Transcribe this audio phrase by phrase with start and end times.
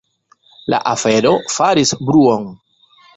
[0.73, 2.49] La afero faris bruon.